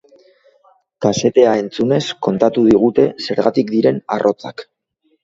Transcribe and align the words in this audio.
Kasetea 1.05 1.51
entzunez 1.63 1.99
kontatu 2.29 2.63
digute 2.71 3.05
zergatik 3.27 3.71
diren 3.75 4.01
arrotzak. 4.17 4.65